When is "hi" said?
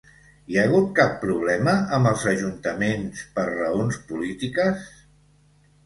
0.53-0.55